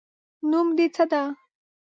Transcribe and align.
نوم 0.49 0.67
دې 0.77 0.85
څه 0.95 1.03
ده؟ 1.11 1.21